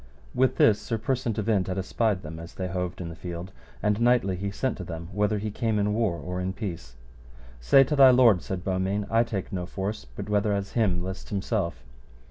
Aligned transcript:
With 0.33 0.55
this 0.55 0.81
Sir 0.81 0.97
Persant 0.97 1.37
of 1.37 1.47
Inde 1.47 1.67
had 1.67 1.77
espied 1.77 2.23
them 2.23 2.39
as 2.39 2.55
they 2.55 2.67
hoved 2.67 3.01
in 3.01 3.09
the 3.09 3.15
field, 3.15 3.51
and 3.83 4.01
knightly 4.01 4.35
he 4.35 4.49
sent 4.49 4.77
to 4.77 4.83
them 4.83 5.09
whether 5.11 5.37
he 5.37 5.51
came 5.51 5.77
in 5.77 5.93
war 5.93 6.17
or 6.17 6.41
in 6.41 6.53
peace. 6.53 6.95
Say 7.59 7.83
to 7.83 7.95
thy 7.95 8.09
lord, 8.09 8.41
said 8.41 8.63
Beaumains, 8.63 9.05
I 9.11 9.23
take 9.23 9.53
no 9.53 9.67
force, 9.67 10.07
but 10.15 10.27
whether 10.27 10.53
as 10.53 10.71
him 10.71 11.03
list 11.03 11.29
himself. 11.29 11.83